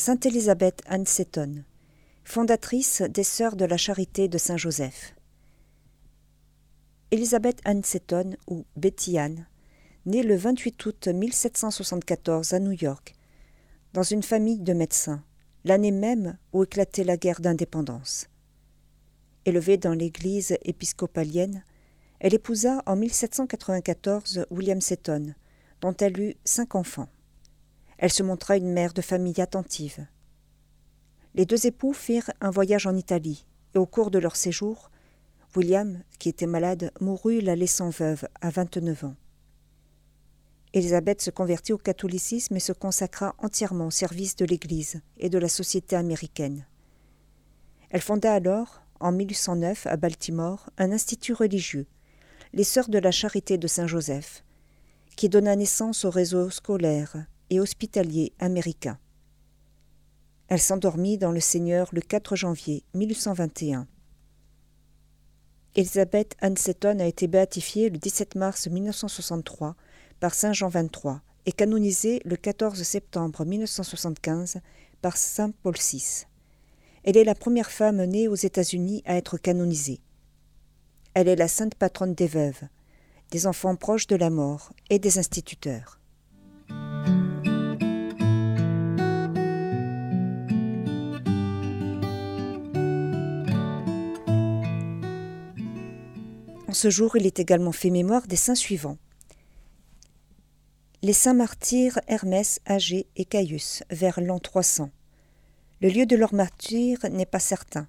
[0.00, 1.64] Sainte Élisabeth Anne Seton,
[2.22, 5.16] fondatrice des Sœurs de la Charité de Saint-Joseph.
[7.10, 9.48] Élisabeth Anne Seton, ou Betty Anne,
[10.06, 13.16] née le 28 août 1774 à New York,
[13.92, 15.24] dans une famille de médecins,
[15.64, 18.28] l'année même où éclatait la guerre d'indépendance.
[19.46, 21.64] Élevée dans l'église épiscopalienne,
[22.20, 25.34] elle épousa en 1794 William Seton,
[25.80, 27.08] dont elle eut cinq enfants.
[27.98, 30.06] Elle se montra une mère de famille attentive.
[31.34, 33.44] Les deux époux firent un voyage en Italie,
[33.74, 34.90] et au cours de leur séjour,
[35.56, 39.16] William, qui était malade, mourut la laissant veuve à 29 ans.
[40.74, 45.38] Élisabeth se convertit au catholicisme et se consacra entièrement au service de l'Église et de
[45.38, 46.66] la société américaine.
[47.90, 51.86] Elle fonda alors, en 1809, à Baltimore, un institut religieux,
[52.52, 54.44] les Sœurs de la Charité de Saint-Joseph,
[55.16, 58.98] qui donna naissance au réseau scolaire et hospitalier américain.
[60.48, 63.86] Elle s'endormit dans le Seigneur le 4 janvier 1821.
[65.74, 69.76] Elisabeth Anne Seton a été béatifiée le 17 mars 1963
[70.20, 74.60] par Saint Jean XXIII et canonisée le 14 septembre 1975
[75.02, 76.24] par Saint Paul VI.
[77.04, 80.00] Elle est la première femme née aux États-Unis à être canonisée.
[81.14, 82.62] Elle est la sainte patronne des veuves,
[83.30, 85.97] des enfants proches de la mort et des instituteurs.
[96.68, 98.98] En ce jour, il est également fait mémoire des saints suivants.
[101.00, 104.90] Les saints martyrs Hermès, Agé et Caius, vers l'an 300.
[105.80, 107.88] Le lieu de leur martyre n'est pas certain.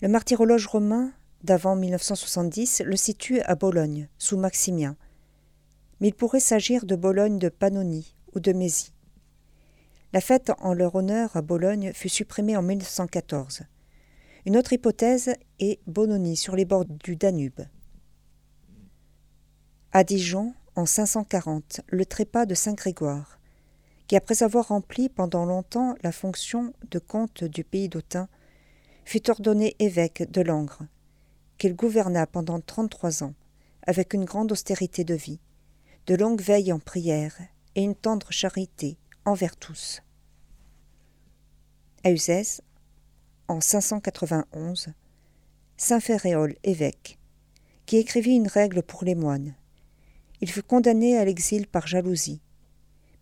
[0.00, 1.12] Le martyrologe romain
[1.44, 4.96] d'avant 1970 le situe à Bologne, sous Maximien.
[6.00, 8.92] Mais il pourrait s'agir de Bologne de Pannonie ou de Mésie.
[10.12, 13.62] La fête en leur honneur à Bologne fut supprimée en 1914.
[14.44, 17.60] Une autre hypothèse est Bononie, sur les bords du Danube.
[19.94, 23.38] À Dijon, en 540, le trépas de Saint Grégoire,
[24.06, 28.26] qui après avoir rempli pendant longtemps la fonction de comte du pays d'Autun,
[29.04, 30.84] fut ordonné évêque de Langres,
[31.58, 33.34] qu'il gouverna pendant trente-trois ans,
[33.86, 35.40] avec une grande austérité de vie,
[36.06, 37.36] de longues veilles en prière
[37.74, 40.00] et une tendre charité envers tous.
[42.02, 42.62] À Uzès,
[43.46, 44.88] en 591,
[45.76, 47.18] Saint Féréol, évêque,
[47.84, 49.54] qui écrivit une règle pour les moines,
[50.42, 52.40] il fut condamné à l'exil par jalousie,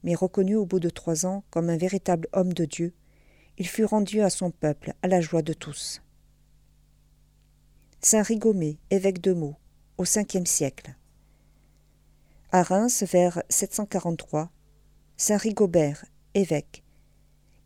[0.02, 2.94] mais reconnu au bout de trois ans comme un véritable homme de Dieu,
[3.58, 6.00] il fut rendu à son peuple à la joie de tous.
[8.00, 9.56] Saint Rigomé, évêque de Meaux,
[9.98, 10.96] au Ve siècle.
[12.52, 14.50] À Reims, vers 743,
[15.18, 16.82] Saint Rigobert, évêque,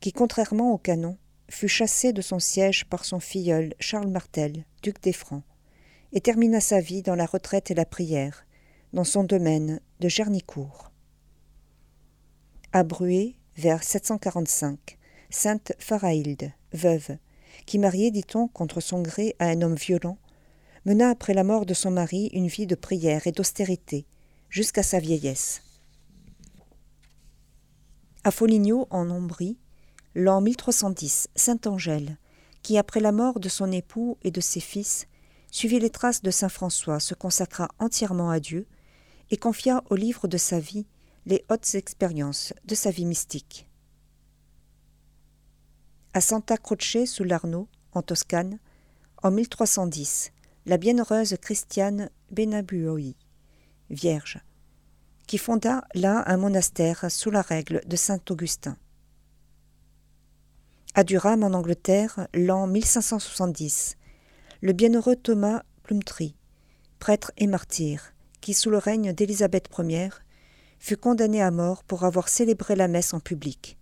[0.01, 1.17] qui, contrairement au canon,
[1.49, 5.45] fut chassé de son siège par son filleul Charles Martel, duc des Francs,
[6.13, 8.45] et termina sa vie dans la retraite et la prière,
[8.95, 10.93] dans son domaine de Gernicourt.
[12.73, 14.99] À Bruay, vers 745,
[15.31, 17.19] sainte Pharaïlde, veuve,
[17.67, 20.17] qui mariée, dit-on, contre son gré à un homme violent,
[20.85, 24.07] mena après la mort de son mari une vie de prière et d'austérité
[24.49, 25.63] jusqu'à sa vieillesse.
[28.23, 29.59] À Foligno, en Ombrie,
[30.15, 32.17] l'an 1310, sainte Angèle,
[32.63, 35.09] qui après la mort de son époux et de ses fils,
[35.51, 38.69] suivit les traces de saint François, se consacra entièrement à Dieu
[39.31, 40.87] et confia au livre de sa vie
[41.27, 43.67] les hautes expériences de sa vie mystique.
[46.13, 48.59] À Santa Croce sous l'Arno, en Toscane,
[49.23, 50.33] en 1310,
[50.67, 53.15] la bienheureuse Christiane Benabuoi,
[53.91, 54.39] vierge,
[55.27, 58.77] qui fonda là un monastère sous la règle de saint Augustin.
[60.95, 63.97] À Durham, en Angleterre, l'an 1570,
[64.61, 66.37] le bienheureux Thomas Plumtree,
[67.01, 68.14] prêtre et martyr,
[68.45, 70.11] qui, sous le règne d'Élisabeth Ier,
[70.79, 73.79] fut condamné à mort pour avoir célébré la messe en public.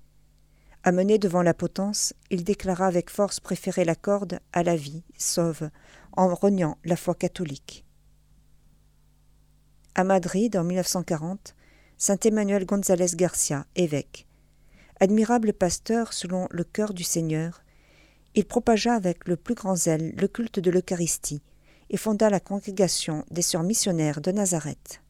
[0.85, 5.69] Amené devant la potence, il déclara avec force préférer la corde à la vie sauve,
[6.13, 7.85] en reniant la foi catholique.
[9.97, 11.57] À Madrid, en 1940,
[11.99, 14.29] Saint Emmanuel González Garcia, évêque.
[15.01, 17.65] Admirable pasteur selon le cœur du Seigneur,
[18.37, 21.43] il propagea avec le plus grand zèle le culte de l'Eucharistie,
[21.93, 25.03] et fonda la congrégation des sœurs missionnaires de Nazareth.